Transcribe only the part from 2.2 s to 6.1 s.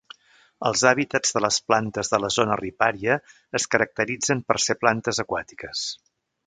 la zona ripària es caracteritzen per ser plantes aquàtiques.